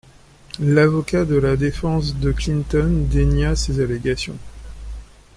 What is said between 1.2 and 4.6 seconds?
de la défense de Clinton dénia ces allégations.